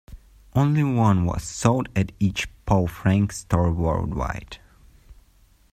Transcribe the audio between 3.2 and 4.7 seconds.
store worldwide.